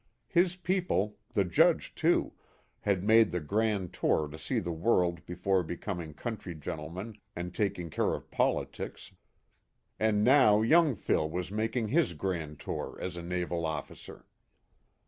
[0.29, 2.33] His people the Judge, too
[2.79, 7.53] had made the "grand tour" to see the world before becoming country gentle men and
[7.53, 9.11] taking care of politics,
[9.99, 14.25] and now young Phil was making his grand tour as a naval officer.